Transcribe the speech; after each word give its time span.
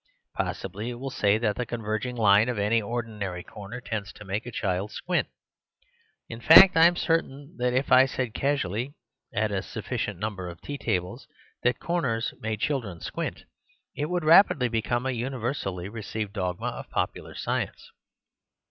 Possibly 0.33 0.89
it 0.89 0.95
will 0.99 1.11
say 1.11 1.37
that 1.37 1.57
the 1.57 1.65
converging 1.67 2.15
line 2.15 2.49
of 2.49 2.57
any 2.57 2.81
ordinary 2.81 3.43
corner 3.43 3.79
tends 3.79 4.11
to 4.13 4.25
make 4.25 4.47
a 4.47 4.51
child 4.51 4.89
squint. 4.91 5.27
In 6.27 6.39
fact 6.41 6.75
I 6.75 6.87
am 6.87 6.95
certain 6.95 7.55
that 7.59 7.75
if 7.75 7.91
I 7.91 8.07
said 8.07 8.33
casually, 8.33 8.95
at 9.31 9.51
a 9.51 9.61
sufficient 9.61 10.17
number 10.17 10.49
of 10.49 10.59
tea 10.59 10.79
tables, 10.79 11.27
that 11.61 11.77
corners 11.79 12.33
made 12.39 12.61
chil 12.61 12.81
dren 12.81 12.99
squint, 12.99 13.43
it 13.95 14.09
would 14.09 14.25
rapidly 14.25 14.69
become 14.69 15.05
a 15.05 15.11
uni 15.11 15.37
versally 15.37 15.87
received 15.87 16.33
dogma 16.33 16.69
of 16.69 16.89
popular 16.89 17.35
science. 17.35 17.91